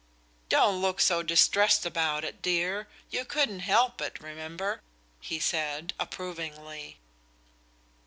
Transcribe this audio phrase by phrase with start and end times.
[0.49, 2.87] "Don't look so distressed about it, dear.
[3.11, 4.81] You couldn't help it, remember,"
[5.19, 6.97] he said, approvingly.